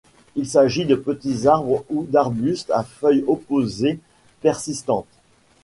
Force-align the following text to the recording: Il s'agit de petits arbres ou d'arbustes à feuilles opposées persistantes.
Il 0.35 0.47
s'agit 0.49 0.85
de 0.87 0.95
petits 0.95 1.45
arbres 1.47 1.85
ou 1.91 2.07
d'arbustes 2.09 2.71
à 2.71 2.81
feuilles 2.83 3.23
opposées 3.27 3.99
persistantes. 4.41 5.05